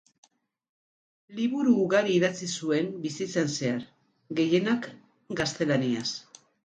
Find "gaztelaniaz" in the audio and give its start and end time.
5.43-6.09